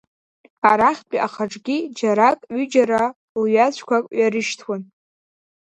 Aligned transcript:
Арахьтәи 0.69 1.23
ахәаҿгьы 1.25 1.77
џьарак-ҩыџьара 1.97 3.03
лҩаҵәқәак 3.41 4.05
ҩарышьҭуан. 4.17 4.81